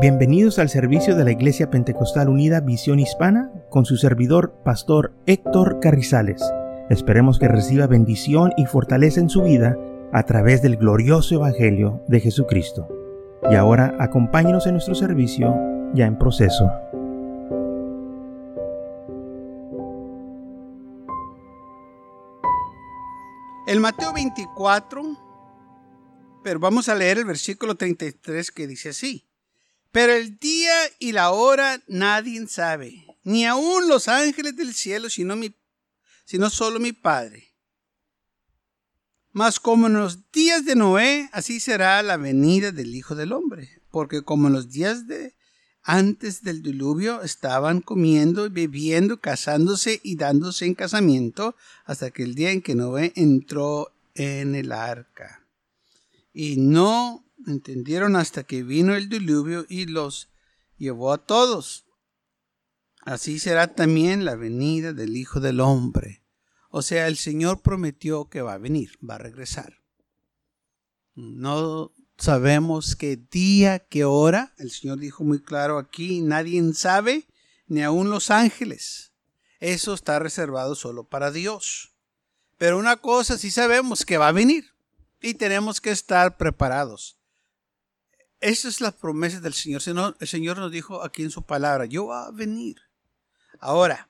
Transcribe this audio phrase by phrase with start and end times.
[0.00, 5.80] Bienvenidos al servicio de la Iglesia Pentecostal Unida Visión Hispana con su servidor, Pastor Héctor
[5.80, 6.40] Carrizales.
[6.88, 9.76] Esperemos que reciba bendición y fortaleza en su vida
[10.12, 12.86] a través del glorioso Evangelio de Jesucristo.
[13.50, 15.52] Y ahora acompáñenos en nuestro servicio
[15.94, 16.70] ya en proceso.
[23.66, 25.02] El Mateo 24,
[26.44, 29.27] pero vamos a leer el versículo 33 que dice así.
[29.90, 35.36] Pero el día y la hora nadie sabe, ni aun los ángeles del cielo, sino,
[35.36, 35.54] mi,
[36.24, 37.48] sino solo mi Padre.
[39.32, 43.82] Mas como en los días de Noé, así será la venida del Hijo del Hombre.
[43.90, 45.34] Porque como en los días de
[45.82, 52.50] antes del diluvio estaban comiendo, bebiendo, casándose y dándose en casamiento, hasta que el día
[52.50, 55.46] en que Noé entró en el arca.
[56.32, 60.30] Y no entendieron hasta que vino el diluvio y los
[60.76, 61.86] llevó a todos.
[63.02, 66.24] Así será también la venida del Hijo del Hombre.
[66.70, 69.82] O sea, el Señor prometió que va a venir, va a regresar.
[71.14, 74.54] No sabemos qué día, qué hora.
[74.58, 77.26] El Señor dijo muy claro aquí, nadie sabe,
[77.66, 79.12] ni aun los ángeles.
[79.60, 81.94] Eso está reservado solo para Dios.
[82.58, 84.74] Pero una cosa sí sabemos que va a venir
[85.20, 87.17] y tenemos que estar preparados.
[88.40, 89.82] Esa es la promesa del Señor.
[90.20, 92.76] El Señor nos dijo aquí en su palabra, yo voy a venir.
[93.58, 94.08] Ahora,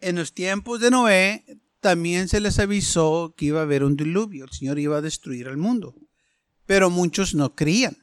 [0.00, 1.44] en los tiempos de Noé
[1.80, 5.46] también se les avisó que iba a haber un diluvio, el Señor iba a destruir
[5.46, 5.94] el mundo.
[6.66, 7.96] Pero muchos no creían.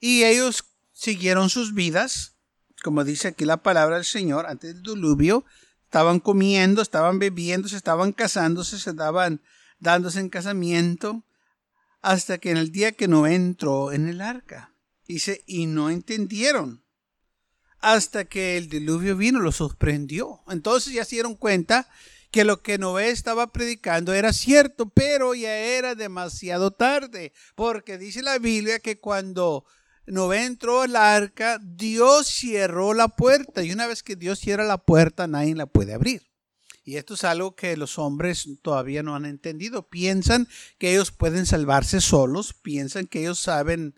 [0.00, 2.36] Y ellos siguieron sus vidas,
[2.82, 5.44] como dice aquí la palabra del Señor, antes del diluvio,
[5.84, 9.42] estaban comiendo, estaban bebiendo, se estaban casándose, se estaban
[9.78, 11.24] dándose en casamiento,
[12.02, 14.74] hasta que en el día que no entró en el arca.
[15.06, 16.84] Dice, y no entendieron.
[17.80, 20.40] Hasta que el diluvio vino, lo sorprendió.
[20.48, 21.88] Entonces ya se dieron cuenta
[22.30, 28.22] que lo que Noé estaba predicando era cierto, pero ya era demasiado tarde, porque dice
[28.22, 29.64] la Biblia que cuando
[30.06, 34.78] Noé entró al arca, Dios cerró la puerta y una vez que Dios cierra la
[34.78, 36.29] puerta, nadie la puede abrir.
[36.82, 39.88] Y esto es algo que los hombres todavía no han entendido.
[39.88, 40.48] Piensan
[40.78, 43.94] que ellos pueden salvarse solos, piensan que ellos saben,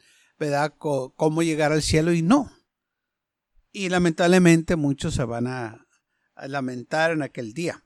[0.78, 2.50] cómo llegar al cielo y no.
[3.70, 5.86] Y lamentablemente muchos se van a,
[6.36, 7.84] lamentar en aquel día.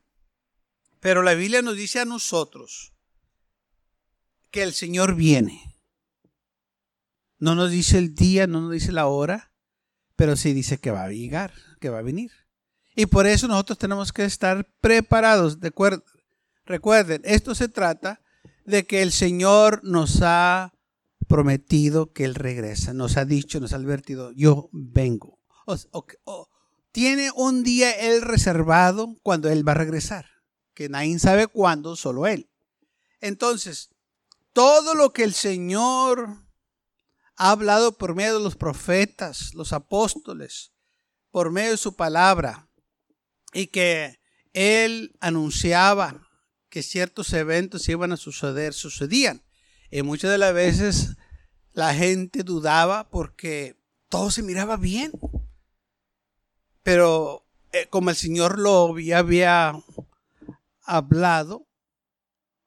[0.99, 2.93] Pero la Biblia nos dice a nosotros
[4.49, 5.75] que el Señor viene.
[7.37, 9.53] No nos dice el día, no nos dice la hora,
[10.15, 12.31] pero sí dice que va a llegar, que va a venir.
[12.99, 15.59] Y por eso nosotros tenemos que estar preparados.
[15.59, 15.71] De
[16.65, 18.21] Recuerden, esto se trata
[18.65, 20.73] de que el Señor nos ha
[21.27, 22.95] prometido que Él regresa.
[22.95, 25.39] Nos ha dicho, nos ha advertido, yo vengo.
[26.91, 30.25] tiene un día Él reservado cuando Él va a regresar.
[30.73, 32.49] Que nadie sabe cuándo, solo Él.
[33.21, 33.91] Entonces,
[34.53, 36.47] todo lo que el Señor
[37.35, 40.73] ha hablado por medio de los profetas, los apóstoles,
[41.29, 42.66] por medio de su palabra,
[43.53, 44.19] y que
[44.53, 46.27] él anunciaba
[46.69, 49.43] que ciertos eventos iban a suceder, sucedían.
[49.89, 51.15] Y muchas de las veces
[51.73, 53.77] la gente dudaba porque
[54.09, 55.11] todo se miraba bien.
[56.83, 59.73] Pero eh, como el Señor lo ya había
[60.83, 61.67] hablado,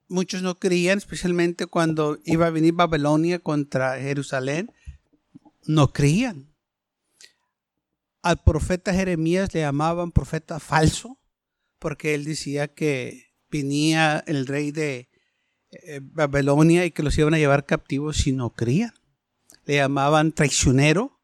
[0.08, 4.72] muchos no creían, especialmente cuando iba a venir Babilonia contra Jerusalén,
[5.64, 6.49] no creían
[8.22, 11.18] al profeta Jeremías le llamaban profeta falso,
[11.78, 15.08] porque él decía que venía el rey de
[15.70, 18.94] eh, Babilonia y que los iban a llevar captivos si no creían.
[19.64, 21.20] Le llamaban traicionero,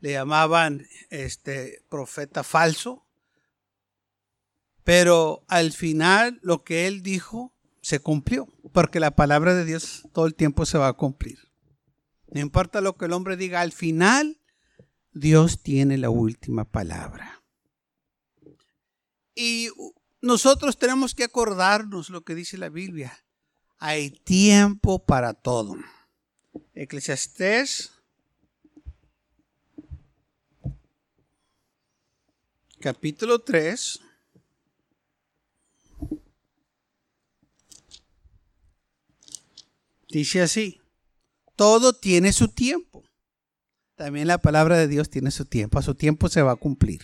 [0.00, 3.06] le llamaban este profeta falso.
[4.82, 10.26] Pero al final lo que él dijo se cumplió, porque la palabra de Dios todo
[10.26, 11.38] el tiempo se va a cumplir.
[12.28, 14.39] No importa lo que el hombre diga, al final
[15.12, 17.42] Dios tiene la última palabra.
[19.34, 19.68] Y
[20.20, 23.24] nosotros tenemos que acordarnos lo que dice la Biblia.
[23.78, 25.76] Hay tiempo para todo.
[26.74, 27.92] Eclesiastés
[32.80, 34.00] capítulo 3
[40.08, 40.80] dice así,
[41.56, 42.89] todo tiene su tiempo.
[44.00, 47.02] También la palabra de Dios tiene su tiempo, a su tiempo se va a cumplir.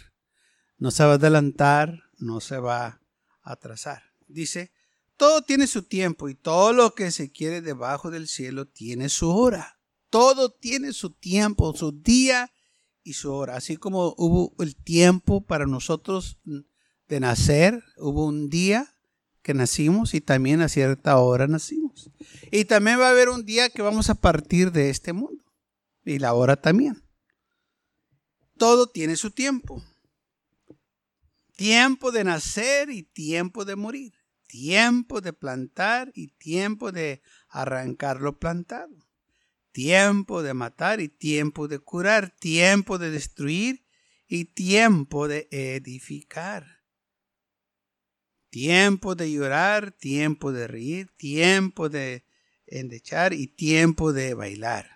[0.78, 3.00] No se va a adelantar, no se va a
[3.42, 4.02] atrasar.
[4.28, 4.72] Dice,
[5.18, 9.28] todo tiene su tiempo y todo lo que se quiere debajo del cielo tiene su
[9.28, 9.78] hora.
[10.08, 12.50] Todo tiene su tiempo, su día
[13.02, 13.56] y su hora.
[13.56, 18.96] Así como hubo el tiempo para nosotros de nacer, hubo un día
[19.42, 22.10] que nacimos y también a cierta hora nacimos.
[22.50, 25.45] Y también va a haber un día que vamos a partir de este mundo.
[26.06, 27.02] Y la hora también.
[28.56, 29.84] Todo tiene su tiempo.
[31.54, 34.14] Tiempo de nacer y tiempo de morir.
[34.46, 37.20] Tiempo de plantar y tiempo de
[37.50, 39.06] arrancar lo plantado
[39.76, 43.84] tiempo de matar y tiempo de curar, tiempo de destruir
[44.26, 46.80] y tiempo de edificar.
[48.48, 52.24] Tiempo de llorar, tiempo de reír, tiempo de
[52.66, 54.95] endechar y tiempo de bailar.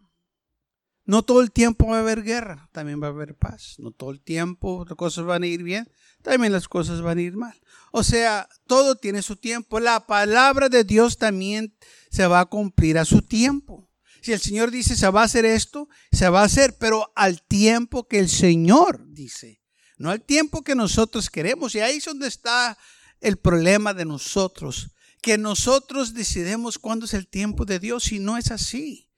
[1.05, 3.75] No todo el tiempo va a haber guerra, también va a haber paz.
[3.79, 5.89] No todo el tiempo las cosas van a ir bien,
[6.21, 7.59] también las cosas van a ir mal.
[7.91, 9.79] O sea, todo tiene su tiempo.
[9.79, 11.75] La palabra de Dios también
[12.09, 13.89] se va a cumplir a su tiempo.
[14.21, 17.41] Si el Señor dice se va a hacer esto, se va a hacer, pero al
[17.41, 19.61] tiempo que el Señor dice,
[19.97, 21.73] no al tiempo que nosotros queremos.
[21.73, 22.77] Y ahí es donde está
[23.19, 28.37] el problema de nosotros, que nosotros decidimos cuándo es el tiempo de Dios y no
[28.37, 29.10] es así.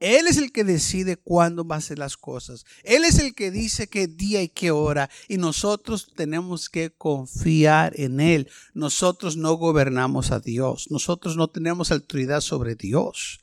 [0.00, 2.64] Él es el que decide cuándo va a hacer las cosas.
[2.84, 5.10] Él es el que dice qué día y qué hora.
[5.28, 8.48] Y nosotros tenemos que confiar en Él.
[8.72, 10.90] Nosotros no gobernamos a Dios.
[10.90, 13.40] Nosotros no tenemos autoridad sobre Dios.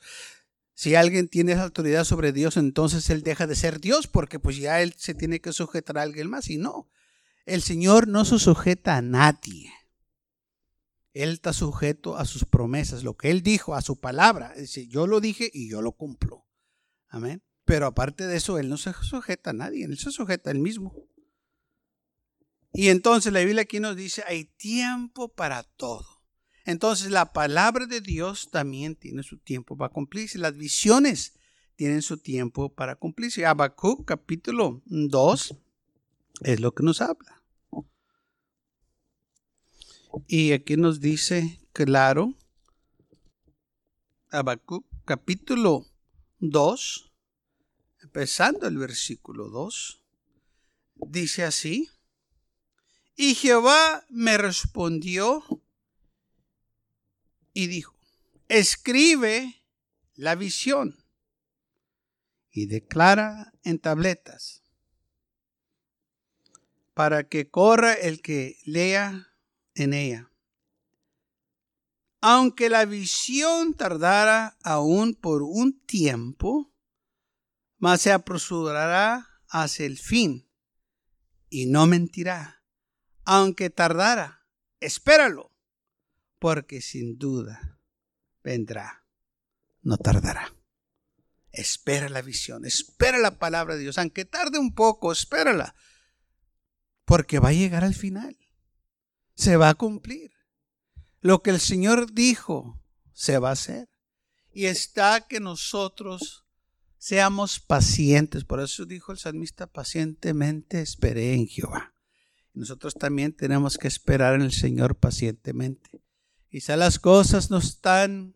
[0.74, 4.58] Si alguien tiene esa autoridad sobre Dios, entonces Él deja de ser Dios porque pues
[4.58, 6.50] ya Él se tiene que sujetar a alguien más.
[6.50, 6.90] Y no,
[7.46, 9.72] el Señor no se sujeta a nadie.
[11.14, 14.54] Él está sujeto a sus promesas, lo que Él dijo, a su palabra.
[14.58, 16.47] Dice, yo lo dije y yo lo cumplo.
[17.66, 20.60] Pero aparte de eso, Él no se sujeta a nadie, Él se sujeta a Él
[20.60, 20.96] mismo.
[22.74, 26.06] Y entonces la Biblia aquí nos dice, hay tiempo para todo.
[26.66, 30.38] Entonces la palabra de Dios también tiene su tiempo para cumplirse.
[30.38, 31.34] Las visiones
[31.76, 33.46] tienen su tiempo para cumplirse.
[33.46, 35.58] Habacuc capítulo 2
[36.42, 37.42] es lo que nos habla.
[40.28, 42.36] Y aquí nos dice claro,
[44.30, 45.86] Habacuc capítulo
[46.40, 47.07] 2,
[48.08, 50.02] empezando el versículo 2,
[50.96, 51.90] dice así,
[53.18, 55.44] y Jehová me respondió
[57.54, 57.94] y dijo,
[58.48, 59.62] escribe
[60.16, 61.04] la visión
[62.50, 64.64] y declara en tabletas
[66.94, 69.34] para que corra el que lea
[69.76, 70.32] en ella.
[72.22, 76.72] Aunque la visión tardara aún por un tiempo,
[77.78, 80.50] mas se apresurará hacia el fin
[81.50, 82.64] y no mentirá.
[83.24, 84.46] Aunque tardara,
[84.80, 85.52] espéralo,
[86.40, 87.80] porque sin duda
[88.44, 89.06] vendrá,
[89.82, 90.54] no tardará.
[91.52, 95.76] Espera la visión, espera la palabra de Dios, aunque tarde un poco, espérala,
[97.06, 98.38] porque va a llegar al final,
[99.34, 100.32] se va a cumplir.
[101.20, 102.80] Lo que el Señor dijo
[103.14, 103.90] se va a hacer.
[104.54, 106.47] Y está que nosotros
[106.98, 108.44] seamos pacientes.
[108.44, 111.94] Por eso dijo el salmista, pacientemente esperé en Jehová.
[112.54, 116.02] Nosotros también tenemos que esperar en el Señor pacientemente.
[116.50, 118.36] Quizá las cosas no están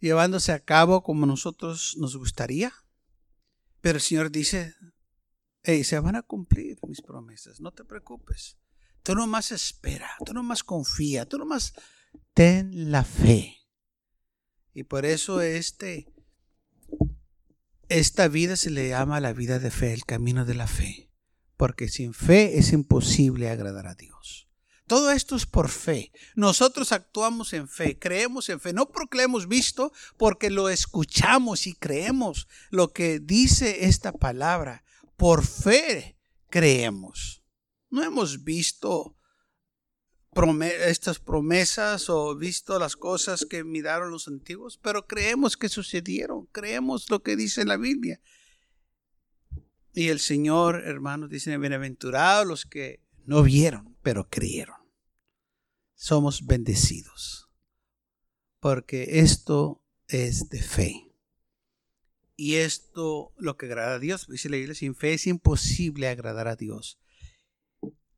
[0.00, 2.72] llevándose a cabo como nosotros nos gustaría,
[3.80, 4.74] pero el Señor dice,
[5.62, 8.58] hey, se van a cumplir mis promesas, no te preocupes.
[9.02, 11.74] Tú nomás espera, tú nomás confía, tú nomás
[12.34, 13.56] ten la fe.
[14.74, 16.12] Y por eso este,
[17.88, 21.10] esta vida se le llama la vida de fe, el camino de la fe.
[21.56, 24.48] Porque sin fe es imposible agradar a Dios.
[24.86, 26.12] Todo esto es por fe.
[26.34, 31.66] Nosotros actuamos en fe, creemos en fe, no porque lo hemos visto, porque lo escuchamos
[31.66, 34.84] y creemos lo que dice esta palabra.
[35.16, 36.16] Por fe
[36.48, 37.42] creemos.
[37.90, 39.17] No hemos visto
[40.62, 47.10] estas promesas o visto las cosas que miraron los antiguos, pero creemos que sucedieron, creemos
[47.10, 48.20] lo que dice la Biblia.
[49.92, 54.76] Y el Señor, hermanos, dice, bienaventurados los que no vieron, pero creyeron.
[55.94, 57.50] Somos bendecidos,
[58.60, 61.12] porque esto es de fe.
[62.36, 66.46] Y esto lo que agrada a Dios, dice la Biblia, sin fe es imposible agradar
[66.46, 67.00] a Dios.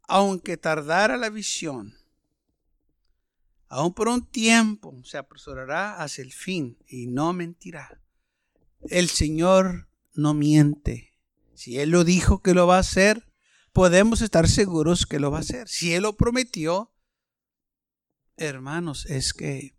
[0.03, 2.00] Aunque tardara la visión,
[3.71, 8.03] aún por un tiempo se apresurará hacia el fin y no mentirá.
[8.83, 11.15] El Señor no miente.
[11.55, 13.33] Si Él lo dijo que lo va a hacer,
[13.73, 15.69] podemos estar seguros que lo va a hacer.
[15.69, 16.93] Si Él lo prometió,
[18.37, 19.77] hermanos, es que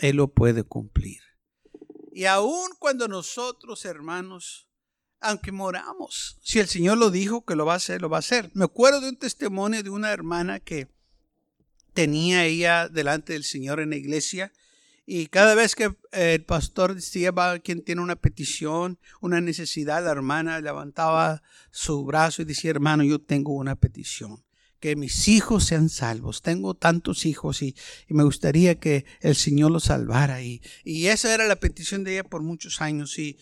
[0.00, 1.22] Él lo puede cumplir.
[2.12, 4.68] Y aun cuando nosotros, hermanos,
[5.20, 8.20] aunque moramos, si el Señor lo dijo que lo va a hacer, lo va a
[8.20, 8.50] hacer.
[8.52, 10.92] Me acuerdo de un testimonio de una hermana que
[11.92, 14.52] tenía ella delante del Señor en la iglesia.
[15.06, 20.04] Y cada vez que eh, el pastor decía, va, quien tiene una petición, una necesidad,
[20.04, 24.44] la hermana levantaba su brazo y decía, hermano, yo tengo una petición
[24.80, 26.42] que mis hijos sean salvos.
[26.42, 27.76] Tengo tantos hijos y,
[28.08, 30.42] me gustaría que el Señor los salvara.
[30.42, 33.18] Y, y, esa era la petición de ella por muchos años.
[33.18, 33.38] Y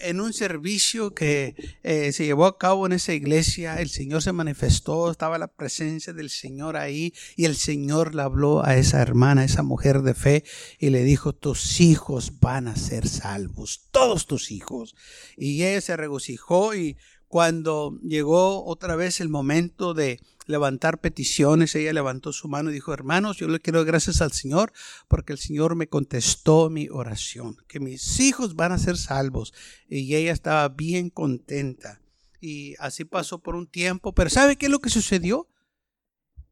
[0.00, 4.32] en un servicio que eh, se llevó a cabo en esa iglesia, el Señor se
[4.32, 9.42] manifestó, estaba la presencia del Señor ahí y el Señor le habló a esa hermana,
[9.42, 10.44] a esa mujer de fe
[10.78, 14.94] y le dijo, tus hijos van a ser salvos, todos tus hijos.
[15.36, 16.96] Y ella se regocijó y
[17.28, 22.92] cuando llegó otra vez el momento de levantar peticiones, ella levantó su mano y dijo,
[22.92, 24.72] hermanos, yo le quiero dar gracias al Señor
[25.08, 29.52] porque el Señor me contestó mi oración, que mis hijos van a ser salvos.
[29.88, 32.00] Y ella estaba bien contenta.
[32.40, 35.48] Y así pasó por un tiempo, pero ¿sabe qué es lo que sucedió?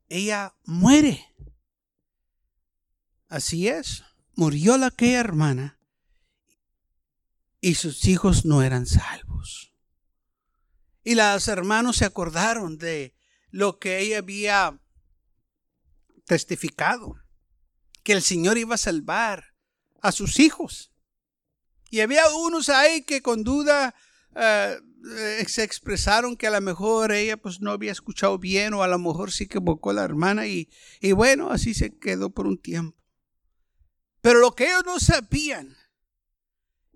[0.09, 1.27] Ella muere.
[3.29, 5.79] Así es, murió la que hermana
[7.63, 9.73] y sus hijos no eran salvos.
[11.05, 13.15] Y los hermanos se acordaron de
[13.53, 14.81] lo que ella había
[16.25, 17.17] testificado,
[18.03, 19.55] que el Señor iba a salvar
[20.01, 20.93] a sus hijos.
[21.91, 23.95] Y había unos ahí que con duda
[24.35, 24.81] eh,
[25.19, 28.89] eh, se expresaron que a lo mejor ella pues no había escuchado bien o a
[28.89, 32.59] lo mejor sí que evocó la hermana y, y bueno, así se quedó por un
[32.59, 32.99] tiempo.
[34.23, 35.77] Pero lo que ellos no sabían,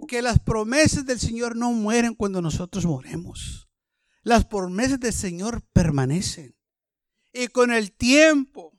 [0.08, 3.65] que las promesas del Señor no mueren cuando nosotros moremos
[4.26, 6.56] las promesas del Señor permanecen.
[7.33, 8.76] Y con el tiempo,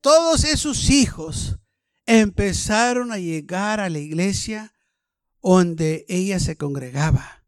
[0.00, 1.60] todos esos hijos
[2.04, 4.74] empezaron a llegar a la iglesia
[5.40, 7.44] donde ella se congregaba.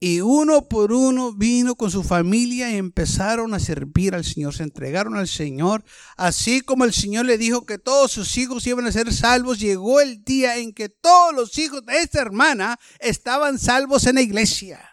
[0.00, 4.64] Y uno por uno vino con su familia y empezaron a servir al Señor, se
[4.64, 5.84] entregaron al Señor,
[6.16, 10.00] así como el Señor le dijo que todos sus hijos iban a ser salvos, llegó
[10.00, 14.91] el día en que todos los hijos de esta hermana estaban salvos en la iglesia.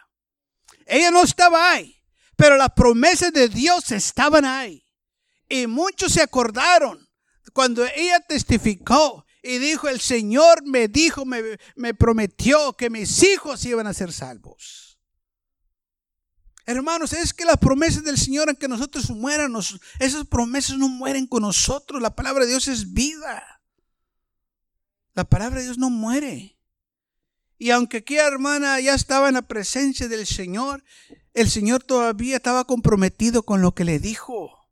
[0.90, 2.02] Ella no estaba ahí,
[2.36, 4.84] pero las promesas de Dios estaban ahí.
[5.48, 7.08] Y muchos se acordaron
[7.52, 13.86] cuando ella testificó y dijo, el Señor me dijo, me, prometió que mis hijos iban
[13.86, 14.98] a ser salvos.
[16.66, 21.42] Hermanos, es que las promesas del Señor, aunque nosotros muéramos, esas promesas no mueren con
[21.42, 22.02] nosotros.
[22.02, 23.62] La palabra de Dios es vida.
[25.14, 26.59] La palabra de Dios no muere.
[27.60, 30.82] Y aunque aquí hermana ya estaba en la presencia del Señor,
[31.34, 34.66] el Señor todavía estaba comprometido con lo que le dijo.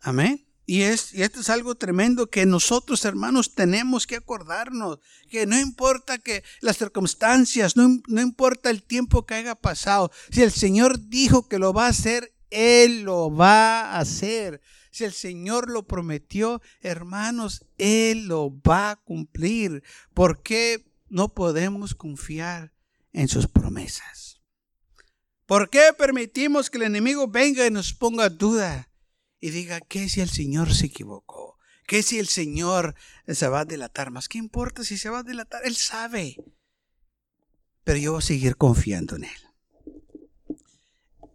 [0.00, 0.48] Amén.
[0.64, 5.60] Y, es, y esto es algo tremendo que nosotros, hermanos, tenemos que acordarnos, que no
[5.60, 11.10] importa que las circunstancias, no, no importa el tiempo que haya pasado, si el Señor
[11.10, 14.62] dijo que lo va a hacer, Él lo va a hacer.
[14.90, 19.82] Si el Señor lo prometió, hermanos, Él lo va a cumplir.
[20.14, 20.87] ¿Por qué?
[21.08, 22.72] No podemos confiar
[23.12, 24.40] en sus promesas.
[25.46, 28.90] ¿Por qué permitimos que el enemigo venga y nos ponga duda
[29.40, 31.58] y diga, ¿qué si el Señor se equivocó?
[31.86, 32.94] ¿Qué si el Señor
[33.26, 34.28] se va a delatar más?
[34.28, 35.62] ¿Qué importa si se va a delatar?
[35.64, 36.36] Él sabe.
[37.82, 39.48] Pero yo voy a seguir confiando en Él.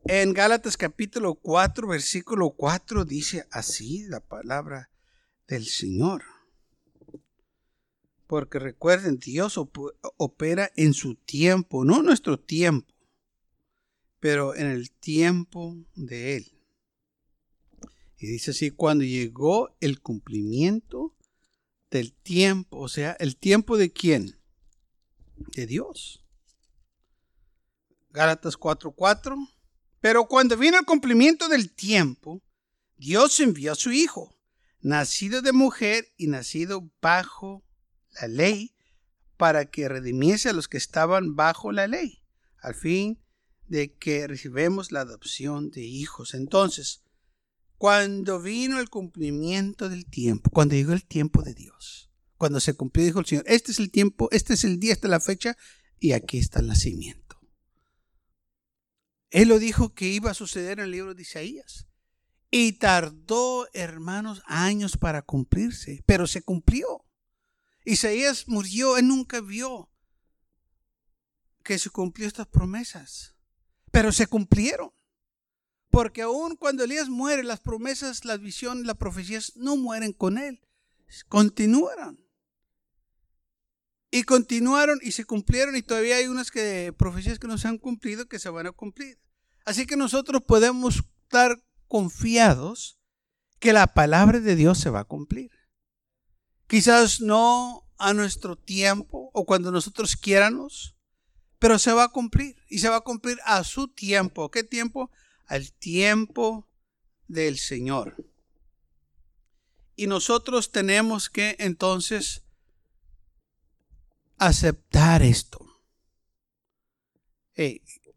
[0.05, 4.91] En Gálatas capítulo 4, versículo 4 dice así la palabra
[5.47, 6.23] del Señor.
[8.33, 9.59] Porque recuerden, Dios
[10.17, 12.91] opera en su tiempo, no nuestro tiempo,
[14.19, 16.59] pero en el tiempo de Él.
[18.17, 21.15] Y dice así, cuando llegó el cumplimiento
[21.91, 24.41] del tiempo, o sea, el tiempo de quién?
[25.55, 26.25] De Dios.
[28.09, 29.35] Gálatas 4:4.
[30.01, 32.41] Pero cuando vino el cumplimiento del tiempo,
[32.97, 34.35] Dios envió a su Hijo,
[34.81, 37.63] nacido de mujer y nacido bajo
[38.21, 38.75] la ley
[39.37, 42.23] para que redimiese a los que estaban bajo la ley,
[42.57, 43.19] al fin
[43.67, 46.33] de que recibemos la adopción de hijos.
[46.33, 47.03] Entonces,
[47.77, 53.05] cuando vino el cumplimiento del tiempo, cuando llegó el tiempo de Dios, Cuando se cumplió,
[53.05, 55.55] dijo el Señor, este es el tiempo, este es el día, esta es la fecha,
[55.99, 57.39] y aquí está el nacimiento.
[59.29, 61.87] Él lo dijo que iba a suceder en el libro de Isaías.
[62.51, 67.02] Y tardó, hermanos, años para cumplirse, pero se cumplió.
[67.85, 69.89] Isaías murió, él nunca vio
[71.63, 73.35] que se cumplió estas promesas,
[73.91, 74.91] pero se cumplieron.
[75.89, 80.59] Porque aun cuando Elías muere, las promesas, las visiones, las profecías no mueren con él,
[81.29, 82.19] continuaron.
[84.09, 87.77] Y continuaron y se cumplieron y todavía hay unas que, profecías que no se han
[87.77, 89.19] cumplido que se van a cumplir.
[89.65, 92.99] Así que nosotros podemos estar confiados
[93.59, 95.51] que la palabra de Dios se va a cumplir.
[96.73, 100.95] Quizás no a nuestro tiempo o cuando nosotros quiéramos,
[101.59, 104.49] pero se va a cumplir y se va a cumplir a su tiempo.
[104.49, 105.11] ¿Qué tiempo?
[105.45, 106.67] Al tiempo
[107.27, 108.15] del Señor.
[109.95, 112.41] Y nosotros tenemos que entonces
[114.39, 115.79] aceptar esto.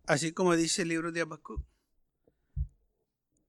[0.06, 1.62] así como dice el libro de Habacuc,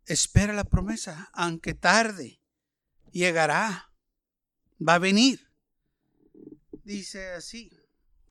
[0.05, 2.41] espera la promesa, aunque tarde,
[3.13, 3.87] llegará,
[4.85, 5.51] va a venir.
[6.83, 7.71] Dice así,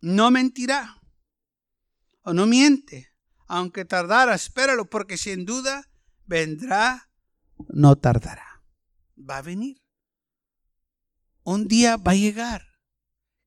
[0.00, 1.02] no mentirá
[2.22, 3.12] o no miente,
[3.46, 5.90] aunque tardara, espéralo, porque sin duda
[6.26, 7.10] vendrá,
[7.68, 8.64] no tardará,
[9.18, 9.82] va a venir.
[11.44, 12.66] Un día va a llegar.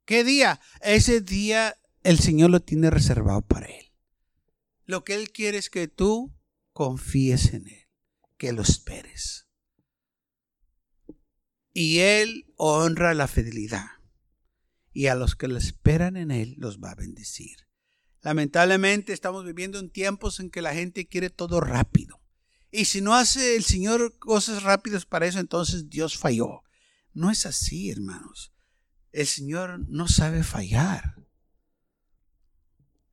[0.05, 0.61] ¿Qué día?
[0.81, 3.91] Ese día el Señor lo tiene reservado para Él.
[4.85, 6.33] Lo que Él quiere es que tú
[6.71, 7.89] confíes en Él,
[8.37, 9.48] que lo esperes.
[11.81, 13.85] Y Él honra la fidelidad.
[14.91, 17.55] Y a los que lo esperan en Él los va a bendecir.
[18.21, 22.21] Lamentablemente estamos viviendo en tiempos en que la gente quiere todo rápido.
[22.69, 26.63] Y si no hace el Señor cosas rápidas para eso, entonces Dios falló.
[27.13, 28.51] No es así, hermanos.
[29.13, 31.15] El Señor no sabe fallar.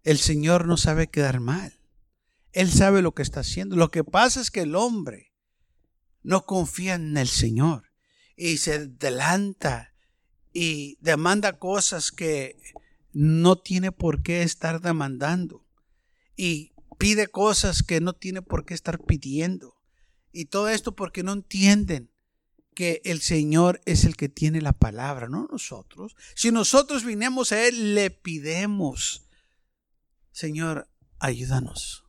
[0.02, 1.80] El Señor no sabe quedar mal.
[2.50, 3.76] Él sabe lo que está haciendo.
[3.76, 5.32] Lo que pasa es que el hombre
[6.24, 7.85] no confía en el Señor
[8.36, 9.94] y se adelanta
[10.52, 12.56] y demanda cosas que
[13.12, 15.66] no tiene por qué estar demandando
[16.36, 19.74] y pide cosas que no tiene por qué estar pidiendo.
[20.32, 22.10] Y todo esto porque no entienden
[22.74, 26.14] que el Señor es el que tiene la palabra, no nosotros.
[26.34, 29.26] Si nosotros vinimos a Él, le pidemos,
[30.30, 30.86] Señor,
[31.18, 32.04] ayúdanos.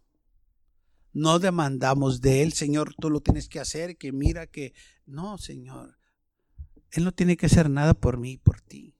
[1.14, 4.74] No demandamos de Él, Señor, tú lo tienes que hacer, que mira que...
[5.06, 5.97] No, Señor,
[6.92, 8.96] Él no tiene que hacer nada por mí y por ti.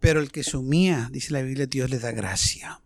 [0.00, 2.84] Pero el que sumía, dice la Biblia, Dios le da gracia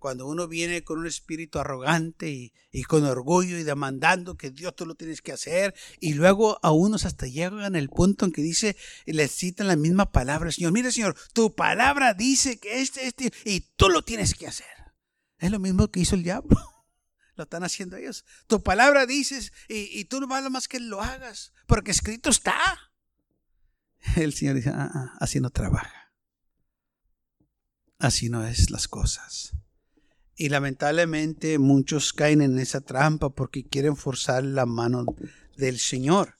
[0.00, 4.86] cuando uno viene con un espíritu arrogante y, con orgullo y demandando que Dios tú
[4.86, 8.76] lo tienes que hacer, y luego a unos hasta llegan al punto en que dice,
[9.04, 13.60] le citan la misma palabra, Señor, mire Señor, tu palabra dice que este, este, y
[13.76, 14.66] tú lo tienes que hacer.
[15.38, 16.56] Es lo mismo que hizo el diablo.
[17.40, 18.26] Lo están haciendo ellos.
[18.48, 22.54] Tu palabra dices y, tú no vale más que lo hagas, porque escrito está.
[24.14, 26.12] El Señor dice, ah, ah, así no trabaja.
[27.98, 29.56] Así no es las cosas.
[30.36, 35.06] Y lamentablemente muchos caen en esa trampa porque quieren forzar la mano
[35.56, 36.36] del Señor.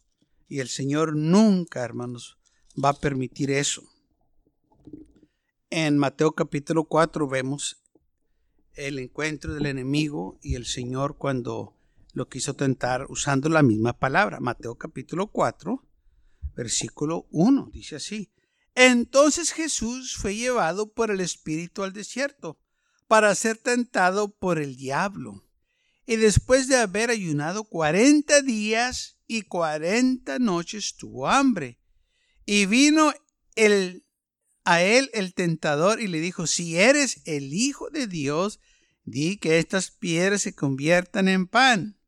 [0.49, 2.37] Y el Señor nunca, hermanos,
[2.77, 3.83] va a permitir eso.
[5.71, 7.83] En Mateo capítulo 4 vemos
[8.74, 11.74] el encuentro del enemigo y el Señor cuando
[12.12, 14.40] lo quiso tentar usando la misma palabra.
[14.40, 15.85] Mateo capítulo 4,
[16.54, 18.30] versículo 1, dice así.
[18.74, 22.59] Entonces Jesús fue llevado por el Espíritu al desierto
[23.06, 25.44] para ser tentado por el diablo.
[26.06, 31.78] Y después de haber ayunado cuarenta días y cuarenta noches tuvo hambre.
[32.46, 33.12] Y vino
[33.54, 34.04] el,
[34.70, 38.61] a él el tentador y le dijo, si eres el Hijo de Dios,
[39.02, 41.98] di que estas piedras se conviertan en pan.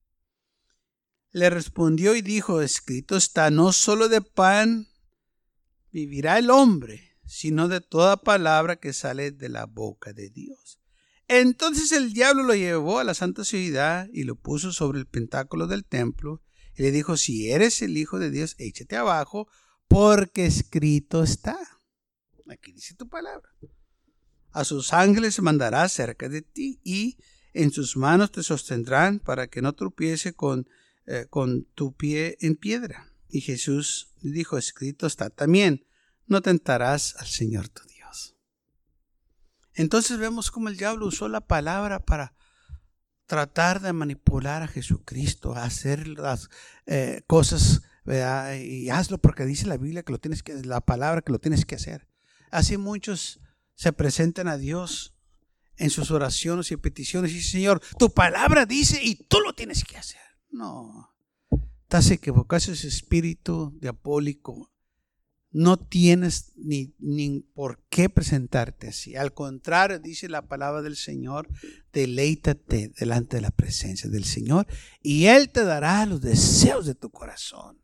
[1.33, 4.87] Le respondió y dijo, escrito está, no solo de pan
[5.90, 10.79] vivirá el hombre, sino de toda palabra que sale de la boca de Dios.
[11.27, 15.66] Entonces el diablo lo llevó a la santa ciudad y lo puso sobre el pentáculo
[15.66, 16.42] del templo
[16.77, 19.48] y le dijo, si eres el Hijo de Dios, échate abajo,
[19.88, 21.59] porque escrito está.
[22.49, 23.49] Aquí dice tu palabra.
[24.51, 27.19] A sus ángeles mandará cerca de ti y
[27.55, 30.69] en sus manos te sostendrán para que no tropiece con,
[31.07, 33.13] eh, con tu pie en piedra.
[33.29, 35.87] Y Jesús dijo, escrito está también,
[36.27, 38.37] no tentarás al Señor tu Dios.
[39.75, 42.35] Entonces vemos cómo el diablo usó la palabra para
[43.27, 46.51] tratar de manipular a Jesucristo, a hacer las
[46.85, 47.83] eh, cosas
[48.59, 51.65] Y hazlo porque dice la Biblia que lo tienes que, la palabra que lo tienes
[51.65, 52.12] que hacer.
[52.53, 53.41] Así muchos
[53.75, 55.17] se presentan a Dios
[55.77, 59.97] en sus oraciones y peticiones y Señor, tu palabra dice y tú lo tienes que
[59.97, 60.21] hacer.
[60.51, 61.11] No,
[61.83, 64.71] estás equivocado, ese espíritu diabólico
[65.51, 69.17] no tienes ni, ni, por qué presentarte así.
[69.17, 71.49] Al contrario, dice la palabra del Señor,
[71.93, 74.67] deleítate delante de la presencia del Señor
[75.03, 77.83] y Él te dará los deseos de tu corazón.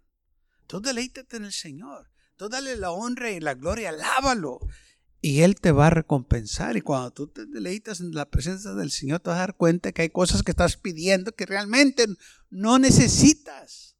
[0.66, 2.10] Tú deleítate en el Señor.
[2.38, 4.60] Tú dale la honra y la gloria, alábalo.
[5.20, 6.76] Y Él te va a recompensar.
[6.76, 9.90] Y cuando tú te deleitas en la presencia del Señor, te vas a dar cuenta
[9.90, 12.06] que hay cosas que estás pidiendo que realmente
[12.48, 13.96] no necesitas.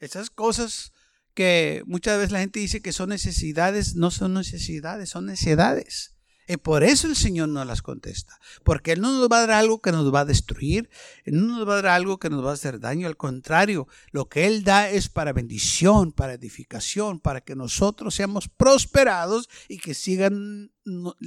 [0.00, 0.90] Esas cosas
[1.34, 6.16] que muchas veces la gente dice que son necesidades, no son necesidades, son necesidades.
[6.48, 8.38] Y por eso el Señor no las contesta.
[8.64, 10.90] Porque Él no nos va a dar algo que nos va a destruir.
[11.24, 13.06] Él no nos va a dar algo que nos va a hacer daño.
[13.06, 18.48] Al contrario, lo que Él da es para bendición, para edificación, para que nosotros seamos
[18.48, 20.72] prosperados y que, sigan,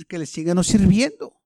[0.07, 1.41] que le sigan sirviendo.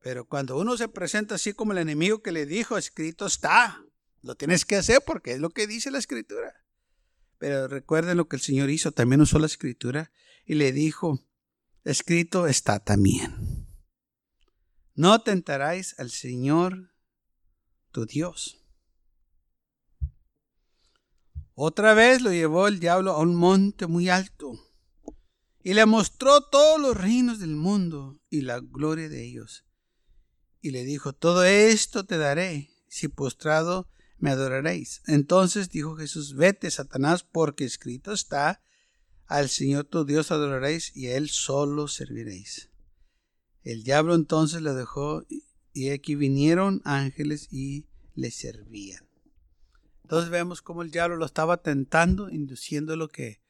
[0.00, 3.84] Pero cuando uno se presenta así como el enemigo que le dijo, escrito está,
[4.22, 6.54] lo tienes que hacer porque es lo que dice la escritura.
[7.38, 10.10] Pero recuerden lo que el Señor hizo, también usó la escritura
[10.44, 11.20] y le dijo,
[11.84, 13.66] escrito está también.
[14.94, 16.92] No tentarás al Señor
[17.90, 18.58] tu Dios.
[21.54, 24.52] Otra vez lo llevó el diablo a un monte muy alto
[25.62, 29.66] y le mostró todos los reinos del mundo y la gloria de ellos.
[30.62, 35.02] Y le dijo, todo esto te daré si postrado me adoraréis.
[35.06, 38.62] Entonces dijo Jesús, vete, Satanás, porque escrito está,
[39.30, 42.68] al Señor tu Dios adoraréis y a Él solo serviréis.
[43.62, 45.24] El diablo entonces le dejó
[45.72, 49.06] y aquí vinieron ángeles y le servían.
[50.02, 53.40] Entonces vemos cómo el diablo lo estaba tentando, induciéndolo que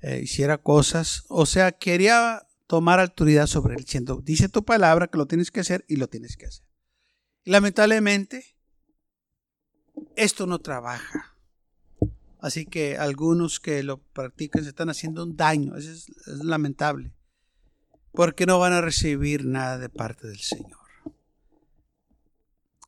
[0.00, 1.24] eh, hiciera cosas.
[1.28, 5.58] O sea, quería tomar autoridad sobre él, diciendo, dice tu palabra que lo tienes que
[5.58, 6.64] hacer y lo tienes que hacer.
[7.44, 8.56] Lamentablemente,
[10.14, 11.35] esto no trabaja.
[12.38, 15.76] Así que algunos que lo practican se están haciendo un daño.
[15.76, 16.08] Eso es,
[16.44, 17.12] lamentable.
[18.12, 20.80] Porque no van a recibir nada de parte del Señor.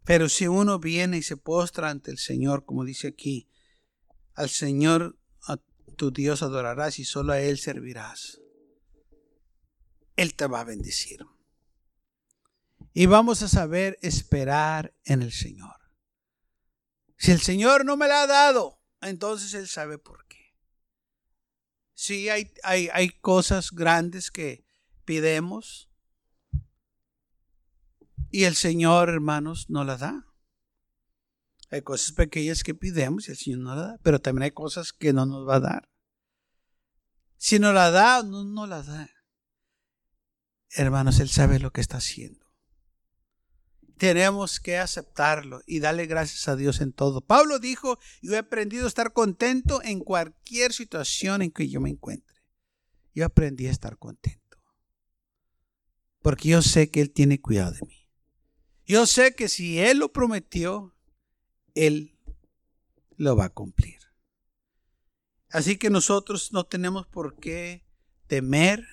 [0.04, 3.48] Pero si uno viene y se postra ante el Señor, como dice aquí,
[4.34, 5.58] al Señor a
[5.96, 8.40] tu Dios adorarás y solo a Él servirás.
[10.16, 11.20] Él te va a bendecir.
[12.94, 15.76] Y vamos a saber esperar en el Señor.
[17.16, 20.54] Si el Señor no me la ha dado, entonces Él sabe por qué.
[21.94, 24.64] Sí, hay, hay, hay cosas grandes que
[25.04, 25.90] pidemos
[28.30, 30.26] y el Señor, hermanos, no las da.
[31.70, 34.92] Hay cosas pequeñas que pidemos y el Señor no las da, pero también hay cosas
[34.92, 35.90] que no nos va a dar.
[37.36, 39.10] Si no la da, no nos la da.
[40.70, 42.47] Hermanos, Él sabe lo que está haciendo
[43.98, 47.20] tenemos que aceptarlo y darle gracias a Dios en todo.
[47.20, 51.90] Pablo dijo, yo he aprendido a estar contento en cualquier situación en que yo me
[51.90, 52.36] encuentre.
[53.14, 54.58] Yo aprendí a estar contento.
[56.22, 58.08] Porque yo sé que Él tiene cuidado de mí.
[58.86, 60.96] Yo sé que si Él lo prometió,
[61.74, 62.18] Él
[63.16, 63.98] lo va a cumplir.
[65.50, 67.84] Así que nosotros no tenemos por qué
[68.26, 68.86] temer,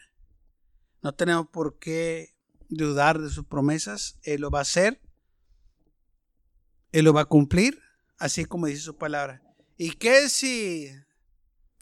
[1.02, 2.35] no tenemos por qué
[2.78, 4.18] dudar de sus promesas.
[4.24, 5.02] Él lo va a hacer.
[6.92, 7.82] Él lo va a cumplir,
[8.18, 9.42] así como dice su palabra.
[9.78, 10.90] ¿Y qué si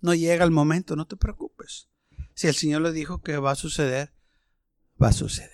[0.02, 0.96] no llega el momento?
[0.96, 1.88] No te preocupes.
[2.34, 4.14] Si el Señor le dijo que va a suceder,
[5.02, 5.52] va a suceder.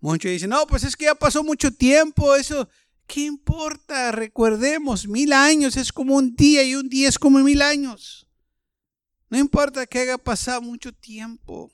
[0.00, 2.68] Muchos dicen, no, pues es que ya pasó mucho tiempo, eso,
[3.06, 4.12] ¿qué importa?
[4.12, 8.28] Recordemos, mil años es como un día y un día es como mil años.
[9.30, 11.72] No importa que haya pasado mucho tiempo.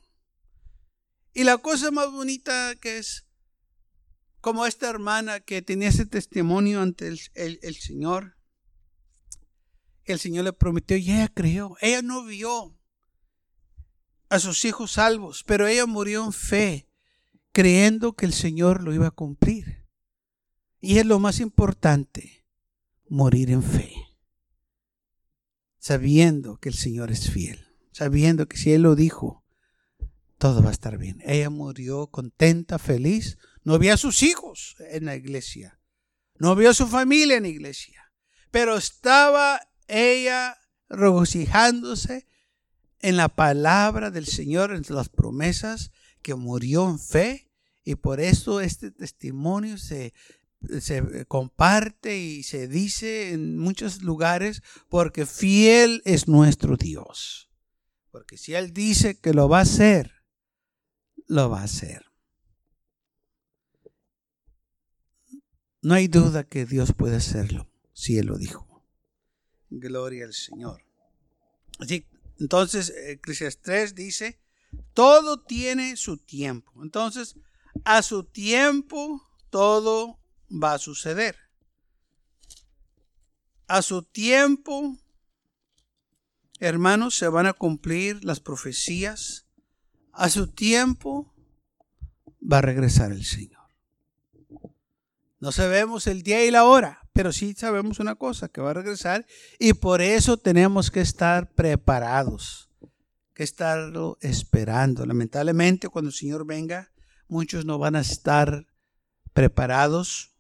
[1.34, 3.26] Y la cosa más bonita que es,
[4.40, 7.18] como esta hermana que tenía ese testimonio ante el,
[7.74, 8.38] Señor,
[10.04, 11.76] el Señor le prometió y ella creyó.
[11.80, 12.78] Ella no vio
[14.28, 16.88] a sus hijos salvos, pero ella murió en fe,
[17.50, 19.88] creyendo que el Señor lo iba a cumplir.
[20.80, 22.46] Y es lo más importante,
[23.08, 23.92] morir en fe,
[25.78, 29.43] sabiendo que el Señor es fiel, sabiendo que si Él lo dijo,
[30.44, 31.22] todo va a estar bien.
[31.24, 33.38] Ella murió contenta, feliz.
[33.62, 35.80] No vio a sus hijos en la iglesia.
[36.38, 38.12] No vio a su familia en la iglesia.
[38.50, 40.58] Pero estaba ella
[40.90, 42.26] regocijándose
[43.00, 47.50] en la palabra del Señor, en las promesas, que murió en fe.
[47.82, 50.12] Y por eso este testimonio se
[50.78, 57.50] se comparte y se dice en muchos lugares porque fiel es nuestro Dios.
[58.10, 60.23] Porque si Él dice que lo va a hacer,
[61.26, 62.04] lo va a hacer.
[65.82, 68.82] No hay duda que Dios puede hacerlo, si Él lo dijo.
[69.68, 70.82] Gloria al Señor.
[71.78, 72.06] Así,
[72.38, 74.40] entonces, Eclesiastes 3 dice,
[74.92, 76.72] todo tiene su tiempo.
[76.82, 77.36] Entonces,
[77.84, 80.18] a su tiempo, todo
[80.50, 81.36] va a suceder.
[83.66, 84.96] A su tiempo,
[86.60, 89.43] hermanos, se van a cumplir las profecías.
[90.16, 91.34] A su tiempo
[92.40, 93.62] va a regresar el Señor.
[95.40, 98.74] No sabemos el día y la hora, pero sí sabemos una cosa, que va a
[98.74, 99.26] regresar
[99.58, 102.70] y por eso tenemos que estar preparados,
[103.34, 105.04] que estarlo esperando.
[105.04, 106.92] Lamentablemente, cuando el Señor venga,
[107.28, 108.66] muchos no van a estar
[109.32, 110.34] preparados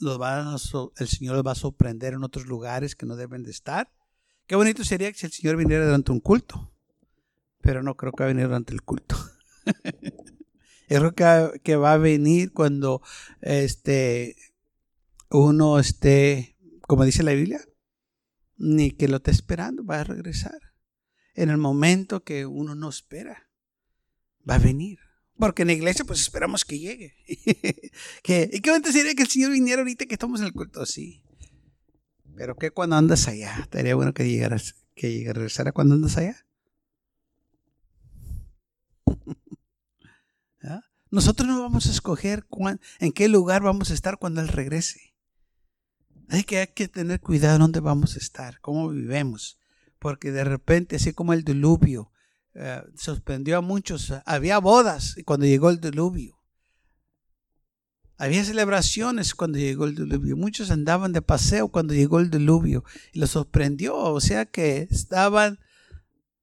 [0.00, 3.90] el Señor los va a sorprender en otros lugares que no deben de estar.
[4.46, 6.73] Qué bonito sería que si el Señor viniera durante un culto,
[7.64, 9.16] pero no creo que va a venir durante el culto.
[10.86, 13.00] Creo que, va a venir cuando
[13.40, 14.36] este,
[15.30, 17.60] uno esté, como dice la Biblia,
[18.58, 20.60] ni que lo esté esperando, va a regresar.
[21.34, 23.48] En el momento que uno no espera,
[24.48, 24.98] va a venir.
[25.36, 27.16] Porque en la iglesia pues esperamos que llegue.
[28.22, 30.84] que, ¿Y qué momento sería que el Señor viniera ahorita que estamos en el culto?
[30.86, 31.24] Sí.
[32.36, 36.44] Pero que cuando andas allá, estaría bueno que llegaras, que regresara cuando andas allá.
[40.64, 40.82] ¿Ah?
[41.14, 42.44] Nosotros no vamos a escoger
[42.98, 45.14] en qué lugar vamos a estar cuando Él regrese.
[46.28, 49.60] Hay que, tener cuidado dónde vamos a estar, cómo vivemos.
[50.00, 52.10] Porque de repente, así como el diluvio,
[52.54, 54.12] eh, sorprendió a muchos.
[54.26, 56.42] Había bodas cuando llegó el diluvio.
[58.16, 60.36] Había celebraciones cuando llegó el diluvio.
[60.36, 63.96] Muchos andaban de paseo cuando llegó el diluvio y los sorprendió.
[63.96, 65.60] O sea que estaban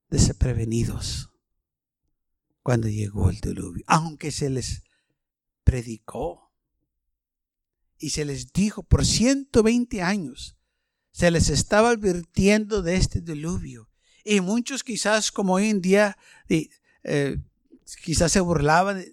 [0.09, 1.30] desprevenidos
[2.63, 3.83] cuando llegó el diluvio.
[3.87, 4.83] Aunque se les
[5.63, 6.51] predicó
[7.97, 10.57] y se les dijo por 120 años,
[11.11, 13.91] se les estaba advirtiendo de este diluvio
[14.23, 16.17] y muchos quizás como hoy en día
[16.49, 17.37] eh,
[18.03, 19.03] quizás se burlaban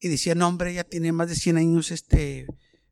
[0.00, 2.46] y decían, hombre, ya tiene más de 100 años este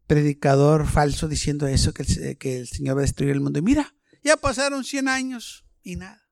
[0.06, 3.60] predicador falso diciendo eso, que el, que el Señor va a destruir el mundo.
[3.60, 6.28] Y mira, ya pasaron 100 años y nada.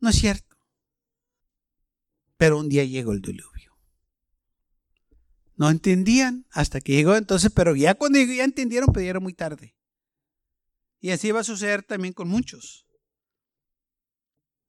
[0.00, 0.45] No es cierto.
[2.36, 3.76] Pero un día llegó el diluvio.
[5.56, 9.74] No entendían hasta que llegó entonces, pero ya cuando ya entendieron, era muy tarde.
[11.00, 12.86] Y así va a suceder también con muchos.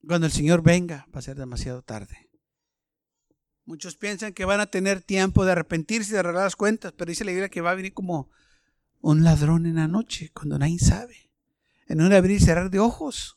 [0.05, 2.29] Cuando el Señor venga, va a ser demasiado tarde.
[3.65, 7.09] Muchos piensan que van a tener tiempo de arrepentirse y de arreglar las cuentas, pero
[7.09, 8.29] dice la Biblia que va a venir como
[9.01, 11.31] un ladrón en la noche, cuando nadie sabe.
[11.87, 13.35] En un abrir y cerrar de ojos.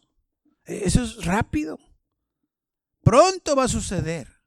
[0.64, 1.78] E, eso es rápido.
[3.02, 4.40] Pronto va a suceder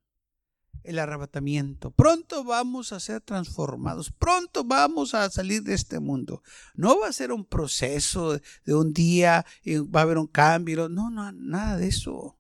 [0.84, 1.92] el arrebatamiento.
[1.92, 4.12] Pronto vamos a ser transformados.
[4.12, 6.44] Pronto vamos a salir de este mundo.
[6.76, 10.90] No va a ser un proceso de un día y va a haber un cambio.
[10.90, 12.40] No, no, nada de eso.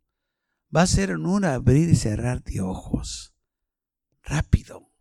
[0.75, 3.33] Va a ser en un abrir y cerrar de ojos.
[4.23, 4.91] Rápido.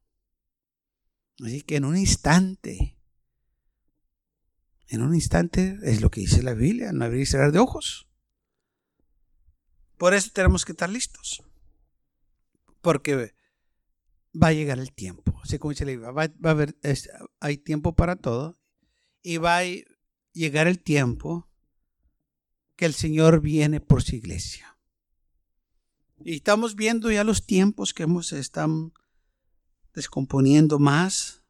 [1.43, 2.99] Así que en un instante.
[4.87, 8.12] En un instante es lo que dice la Biblia, en abrir y cerrar de ojos.
[10.03, 11.45] Por eso tenemos que estar listos
[12.81, 13.37] porque
[14.35, 15.41] va a llegar el tiempo.
[15.45, 16.77] Así como dice va, va a haber,
[17.39, 18.59] hay tiempo para todo
[19.23, 19.63] y va a
[20.33, 21.49] llegar el tiempo
[22.75, 24.77] que el Señor viene por su iglesia.
[26.19, 28.93] Y estamos viendo ya los tiempos que hemos están
[29.95, 31.45] descomponiendo más,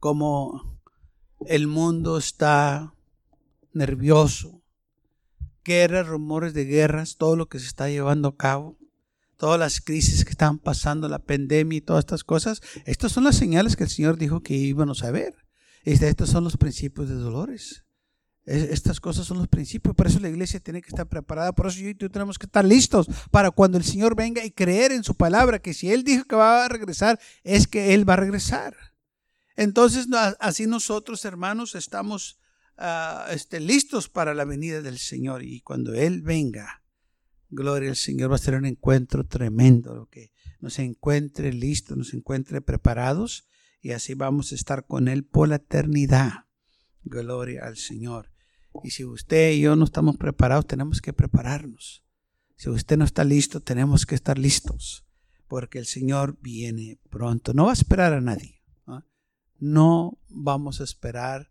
[0.00, 0.80] como
[1.46, 2.92] el mundo está
[3.72, 4.57] nervioso,
[5.64, 8.78] guerras, rumores de guerras, todo lo que se está llevando a cabo
[9.38, 13.36] todas las crisis que están pasando, la pandemia y todas estas cosas, estas son las
[13.36, 15.34] señales que el Señor dijo que íbamos a ver.
[15.84, 17.84] Estos son los principios de dolores.
[18.44, 21.80] Estas cosas son los principios, por eso la iglesia tiene que estar preparada, por eso
[21.80, 25.04] yo y tú tenemos que estar listos para cuando el Señor venga y creer en
[25.04, 28.16] su palabra, que si Él dijo que va a regresar, es que Él va a
[28.16, 28.74] regresar.
[29.54, 30.08] Entonces,
[30.40, 32.38] así nosotros, hermanos, estamos
[33.30, 36.82] este, listos para la venida del Señor y cuando Él venga,
[37.50, 42.60] Gloria al Señor, va a ser un encuentro tremendo, que nos encuentre listos, nos encuentre
[42.60, 43.48] preparados
[43.80, 46.46] y así vamos a estar con Él por la eternidad.
[47.04, 48.30] Gloria al Señor.
[48.84, 52.04] Y si usted y yo no estamos preparados, tenemos que prepararnos.
[52.56, 55.06] Si usted no está listo, tenemos que estar listos,
[55.46, 57.54] porque el Señor viene pronto.
[57.54, 58.62] No va a esperar a nadie.
[59.60, 61.50] No vamos a esperar